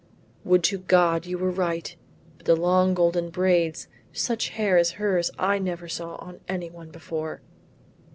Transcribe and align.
"Would 0.43 0.63
to 0.63 0.79
God 0.79 1.27
you 1.27 1.37
were 1.37 1.51
right; 1.51 1.95
but 2.37 2.47
the 2.47 2.55
long 2.55 2.95
golden 2.95 3.29
braids! 3.29 3.87
Such 4.11 4.49
hair 4.49 4.75
as 4.79 4.93
hers 4.93 5.29
I 5.37 5.59
never 5.59 5.87
saw 5.87 6.15
on 6.15 6.39
anyone 6.49 6.89
before." 6.89 7.43